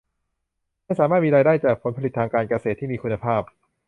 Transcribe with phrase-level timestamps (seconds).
[0.83, 3.41] ให้สามารถมีรายได้จากผลผลิตทางการเกษตรที่มีคุณภาพ